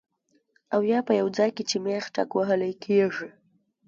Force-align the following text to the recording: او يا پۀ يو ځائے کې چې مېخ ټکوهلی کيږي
او 0.73 0.79
يا 0.91 0.99
پۀ 1.05 1.11
يو 1.21 1.27
ځائے 1.35 1.51
کې 1.55 1.63
چې 1.69 1.77
مېخ 1.85 2.03
ټکوهلی 2.15 2.71
کيږي 2.83 3.29